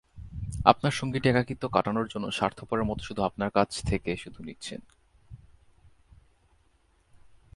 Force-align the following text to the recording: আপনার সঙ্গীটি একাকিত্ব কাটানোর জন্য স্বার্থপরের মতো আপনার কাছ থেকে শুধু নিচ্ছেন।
আপনার 0.65 0.91
সঙ্গীটি 0.91 1.27
একাকিত্ব 1.29 1.63
কাটানোর 1.67 2.07
জন্য 2.07 2.25
স্বার্থপরের 2.31 2.85
মতো 2.85 3.23
আপনার 3.23 3.49
কাছ 3.49 3.69
থেকে 3.89 4.11
শুধু 4.17 4.39
নিচ্ছেন। 4.43 4.81